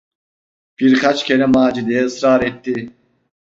[0.79, 2.89] Birkaç kere Macide’ye ısrar etti.